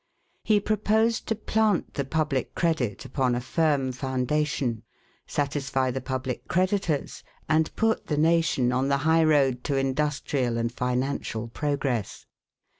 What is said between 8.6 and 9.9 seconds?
on the high road to